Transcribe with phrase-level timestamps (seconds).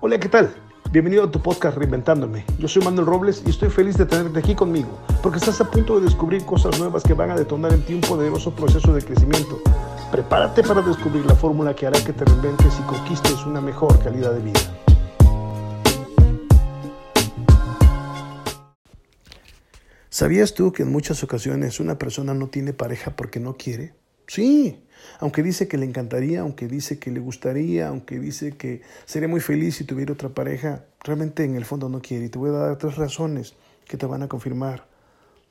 [0.00, 0.54] Hola, ¿qué tal?
[0.92, 2.44] Bienvenido a tu podcast Reinventándome.
[2.60, 5.98] Yo soy Manuel Robles y estoy feliz de tenerte aquí conmigo, porque estás a punto
[5.98, 9.60] de descubrir cosas nuevas que van a detonar en ti un poderoso proceso de crecimiento.
[10.12, 14.32] Prepárate para descubrir la fórmula que hará que te reinventes y conquistes una mejor calidad
[14.34, 14.60] de vida.
[20.10, 23.94] ¿Sabías tú que en muchas ocasiones una persona no tiene pareja porque no quiere?
[24.28, 24.84] Sí,
[25.20, 29.40] aunque dice que le encantaría, aunque dice que le gustaría, aunque dice que sería muy
[29.40, 32.26] feliz si tuviera otra pareja, realmente en el fondo no quiere.
[32.26, 33.54] Y te voy a dar tres razones
[33.86, 34.86] que te van a confirmar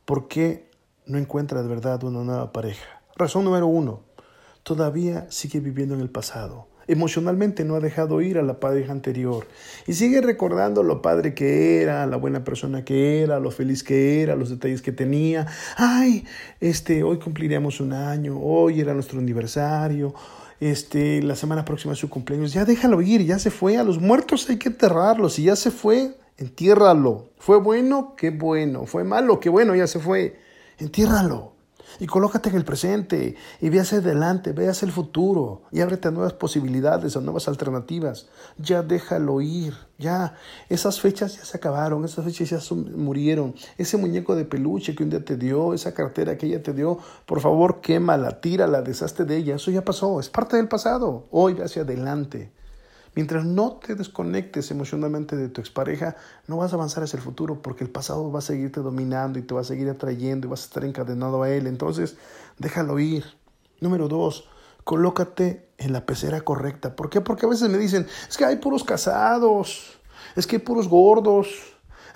[0.06, 0.70] por qué
[1.08, 3.02] no encuentra de verdad una nueva pareja.
[3.16, 4.04] Razón número uno,
[4.62, 6.68] todavía sigue viviendo en el pasado.
[6.88, 9.46] Emocionalmente no ha dejado ir a la pareja anterior
[9.88, 14.22] y sigue recordando lo padre que era, la buena persona que era, lo feliz que
[14.22, 15.48] era, los detalles que tenía.
[15.76, 16.26] Ay,
[16.62, 20.14] este, hoy cumpliríamos un año, hoy era nuestro aniversario,
[20.62, 22.54] este, la semana próxima es su cumpleaños.
[22.54, 23.78] Ya déjalo ir, ya se fue.
[23.78, 27.30] A los muertos hay que enterrarlos y ya se fue, entiérralo.
[27.38, 28.86] Fue bueno, qué bueno.
[28.86, 30.40] Fue malo, qué bueno, ya se fue.
[30.80, 31.57] Entiérralo
[32.00, 36.08] y colócate en el presente y ve hacia adelante, ve hacia el futuro y ábrete
[36.08, 38.28] a nuevas posibilidades, a nuevas alternativas.
[38.58, 40.36] Ya déjalo ir, ya.
[40.70, 43.56] Esas fechas ya se acabaron, esas fechas ya murieron.
[43.78, 47.00] Ese muñeco de peluche que un día te dio, esa cartera que ella te dio,
[47.26, 49.56] por favor quémala, tírala, deshazte de ella.
[49.56, 51.28] Eso ya pasó, es parte del pasado.
[51.32, 52.57] Hoy ve hacia adelante.
[53.18, 57.64] Mientras no te desconectes emocionalmente de tu expareja, no vas a avanzar hacia el futuro
[57.64, 60.62] porque el pasado va a seguirte dominando y te va a seguir atrayendo y vas
[60.62, 61.66] a estar encadenado a él.
[61.66, 62.16] Entonces,
[62.60, 63.26] déjalo ir.
[63.82, 64.48] Número dos,
[64.84, 66.96] colócate en la pecera correcta.
[66.96, 67.20] ¿Por qué?
[67.20, 69.98] Porque a veces me dicen, es que hay puros casados,
[70.36, 71.48] es que hay puros gordos,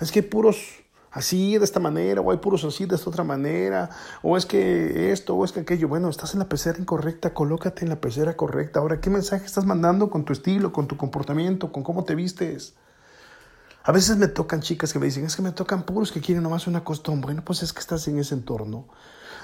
[0.00, 0.81] es que hay puros
[1.12, 3.90] así de esta manera, o hay puros así de esta otra manera,
[4.22, 5.86] o es que esto, o es que aquello.
[5.86, 8.80] Bueno, estás en la pecera incorrecta, colócate en la pecera correcta.
[8.80, 12.74] Ahora, ¿qué mensaje estás mandando con tu estilo, con tu comportamiento, con cómo te vistes?
[13.84, 16.42] A veces me tocan chicas que me dicen, es que me tocan puros que quieren
[16.42, 17.26] nomás una costumbre.
[17.26, 18.88] Bueno, pues es que estás en ese entorno.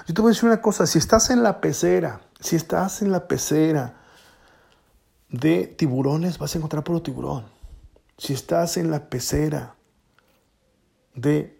[0.07, 3.11] Yo te voy a decir una cosa, si estás en la pecera, si estás en
[3.11, 3.97] la pecera
[5.29, 7.45] de tiburones, vas a encontrar puro tiburón.
[8.17, 9.75] Si estás en la pecera
[11.15, 11.58] de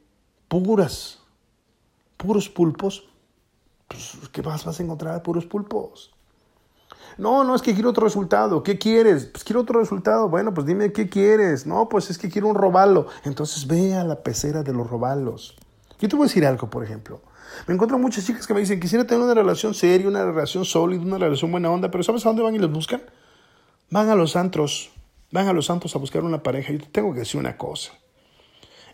[0.50, 1.20] puras,
[2.18, 3.08] puros pulpos,
[3.88, 5.24] pues, ¿qué vas, vas a encontrar?
[5.24, 6.12] Puros pulpos.
[7.18, 8.64] No, no, es que quiero otro resultado.
[8.64, 9.26] ¿Qué quieres?
[9.26, 10.30] Pues quiero otro resultado.
[10.30, 11.66] Bueno, pues dime qué quieres.
[11.66, 13.08] No, pues es que quiero un robalo.
[13.26, 15.56] Entonces ve a la pecera de los robalos.
[16.00, 17.22] Yo te voy a decir algo, por ejemplo.
[17.68, 21.02] Me encuentro muchas chicas que me dicen, quisiera tener una relación seria, una relación sólida,
[21.02, 23.02] una relación buena onda, pero ¿sabes a dónde van y les buscan?
[23.90, 24.92] Van a los antros,
[25.32, 26.72] van a los antros a buscar una pareja.
[26.72, 27.92] Yo te tengo que decir una cosa.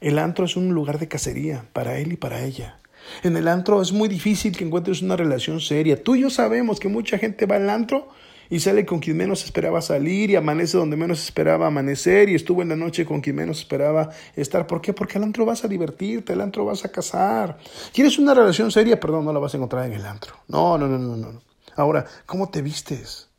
[0.01, 2.79] El antro es un lugar de cacería para él y para ella.
[3.23, 6.01] En el antro es muy difícil que encuentres una relación seria.
[6.01, 8.09] Tú y yo sabemos que mucha gente va al antro
[8.50, 12.61] y sale con quien menos esperaba salir y amanece donde menos esperaba amanecer y estuvo
[12.61, 14.67] en la noche con quien menos esperaba estar.
[14.67, 14.94] ¿Por qué?
[14.94, 17.57] Porque al antro vas a divertirte, al antro vas a casar.
[17.94, 19.00] ¿Quieres una relación seria?
[19.00, 20.35] Perdón, no la vas a encontrar en el antro.
[20.47, 21.41] No, no, no, no, no.
[21.75, 23.29] Ahora, ¿cómo te vistes?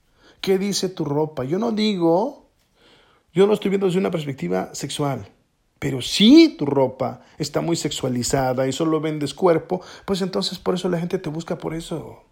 [0.40, 1.44] ¿Qué dice tu ropa?
[1.44, 2.48] Yo no digo,
[3.32, 5.28] yo no estoy viendo desde una perspectiva sexual.
[5.78, 10.88] Pero si tu ropa está muy sexualizada y solo vendes cuerpo, pues entonces por eso
[10.88, 12.22] la gente te busca por eso.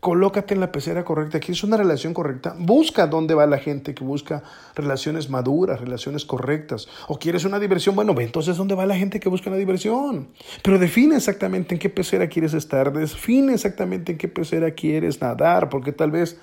[0.00, 1.40] Colócate en la pecera correcta.
[1.40, 2.54] ¿Quieres una relación correcta?
[2.58, 4.42] Busca dónde va la gente que busca
[4.74, 6.88] relaciones maduras, relaciones correctas.
[7.08, 7.96] ¿O quieres una diversión?
[7.96, 10.28] Bueno, ve entonces dónde va la gente que busca una diversión.
[10.62, 12.92] Pero define exactamente en qué pecera quieres estar.
[12.92, 16.38] Define exactamente en qué pecera quieres nadar, porque tal vez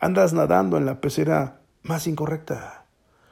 [0.00, 2.83] andas nadando en la pecera más incorrecta.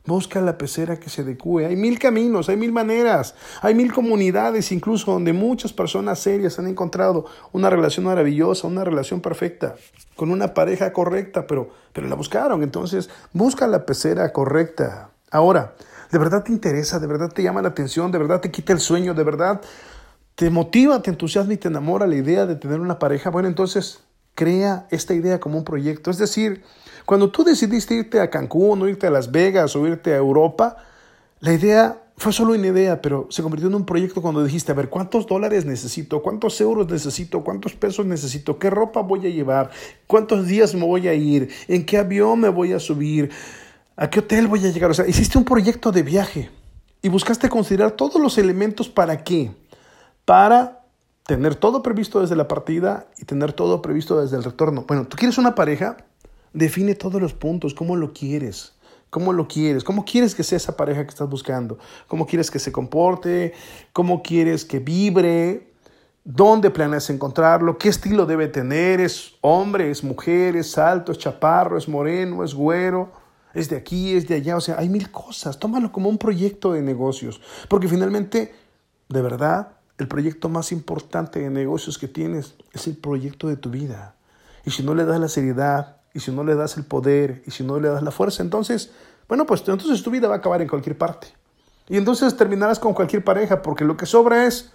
[0.05, 1.65] Busca la pecera que se adecue.
[1.65, 6.67] Hay mil caminos, hay mil maneras, hay mil comunidades incluso donde muchas personas serias han
[6.67, 9.77] encontrado una relación maravillosa, una relación perfecta,
[10.17, 12.65] con una pareja correcta, pero, pero la buscaron.
[12.65, 15.11] Entonces, busca la pecera correcta.
[15.31, 15.75] Ahora,
[16.11, 16.99] ¿de verdad te interesa?
[16.99, 18.11] ¿De verdad te llama la atención?
[18.11, 19.15] ¿De verdad te quita el sueño?
[19.15, 19.61] ¿De verdad
[20.35, 23.31] te motiva, te entusiasma y te enamora la idea de tener una pareja?
[23.31, 24.01] Bueno, entonces
[24.35, 26.11] crea esta idea como un proyecto.
[26.11, 26.63] Es decir,
[27.07, 30.77] cuando tú decidiste irte a Cancún o irte a Las Vegas o irte a Europa,
[31.41, 34.75] la idea fue solo una idea, pero se convirtió en un proyecto cuando dijiste, a
[34.75, 36.23] ver, ¿cuántos dólares necesito?
[36.23, 37.43] ¿Cuántos euros necesito?
[37.43, 38.59] ¿Cuántos pesos necesito?
[38.59, 39.71] ¿Qué ropa voy a llevar?
[40.07, 41.51] ¿Cuántos días me voy a ir?
[41.67, 43.31] ¿En qué avión me voy a subir?
[43.97, 44.91] ¿A qué hotel voy a llegar?
[44.91, 46.51] O sea, hiciste un proyecto de viaje
[47.03, 49.51] y buscaste considerar todos los elementos para qué?
[50.25, 50.82] Para
[51.25, 54.85] tener todo previsto desde la partida y tener todo previsto desde el retorno.
[54.87, 55.97] Bueno, tú quieres una pareja,
[56.53, 58.75] Define todos los puntos, cómo lo quieres,
[59.09, 62.59] cómo lo quieres, cómo quieres que sea esa pareja que estás buscando, cómo quieres que
[62.59, 63.55] se comporte,
[63.95, 65.73] cómo quieres que vibre,
[66.25, 71.79] dónde planeas encontrarlo, qué estilo debe tener, es hombre, es mujer, es alto, es chaparro,
[71.79, 73.11] es moreno, es güero,
[73.55, 75.59] es de aquí, es de allá, o sea, hay mil cosas.
[75.59, 77.41] Tómalo como un proyecto de negocios,
[77.71, 78.55] porque finalmente,
[79.09, 83.71] de verdad, el proyecto más importante de negocios que tienes es el proyecto de tu
[83.71, 84.15] vida.
[84.65, 87.51] Y si no le das la seriedad, y si no le das el poder, y
[87.51, 88.93] si no le das la fuerza, entonces,
[89.29, 91.29] bueno, pues entonces tu vida va a acabar en cualquier parte.
[91.89, 94.73] Y entonces terminarás con cualquier pareja, porque lo que sobra es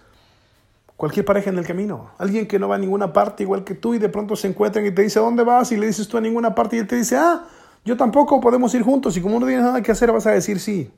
[0.95, 2.11] cualquier pareja en el camino.
[2.17, 4.85] Alguien que no va a ninguna parte igual que tú y de pronto se encuentran
[4.85, 5.71] y te dice, ¿dónde vas?
[5.71, 7.45] Y le dices tú a ninguna parte y él te dice, ah,
[7.85, 9.15] yo tampoco, podemos ir juntos.
[9.15, 10.91] Y como no tienes nada que hacer, vas a decir sí.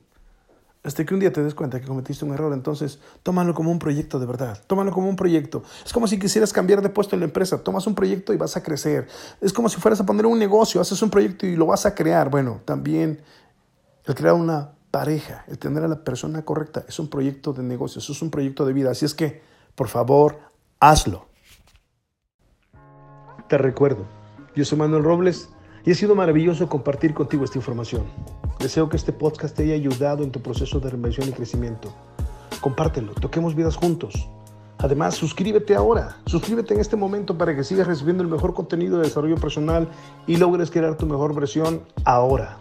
[0.82, 3.78] Hasta que un día te des cuenta que cometiste un error, entonces tómalo como un
[3.78, 5.62] proyecto de verdad, tómalo como un proyecto.
[5.84, 8.56] Es como si quisieras cambiar de puesto en la empresa, tomas un proyecto y vas
[8.56, 9.06] a crecer.
[9.42, 11.94] Es como si fueras a poner un negocio, haces un proyecto y lo vas a
[11.94, 12.30] crear.
[12.30, 13.20] Bueno, también
[14.06, 18.00] el crear una pareja, el tener a la persona correcta, es un proyecto de negocio,
[18.00, 18.90] es un proyecto de vida.
[18.90, 19.42] Así es que,
[19.74, 20.38] por favor,
[20.80, 21.26] hazlo.
[23.48, 24.06] Te recuerdo,
[24.56, 25.50] yo soy Manuel Robles
[25.84, 28.04] y ha sido maravilloso compartir contigo esta información.
[28.60, 31.94] Deseo que este podcast te haya ayudado en tu proceso de reinvención y crecimiento.
[32.60, 34.28] Compártelo, toquemos vidas juntos.
[34.76, 39.04] Además, suscríbete ahora, suscríbete en este momento para que sigas recibiendo el mejor contenido de
[39.04, 39.88] desarrollo personal
[40.26, 42.58] y logres crear tu mejor versión ahora.